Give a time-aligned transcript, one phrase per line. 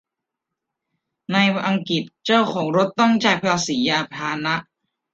[1.33, 4.55] ในอังกฤษ เจ้าของรถต้องจ่ายภาษียานพาหนะ